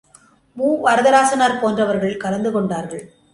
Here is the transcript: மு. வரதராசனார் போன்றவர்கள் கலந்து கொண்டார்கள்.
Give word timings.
மு. 0.57 0.67
வரதராசனார் 0.83 1.59
போன்றவர்கள் 1.59 2.17
கலந்து 2.17 2.51
கொண்டார்கள். 2.51 3.03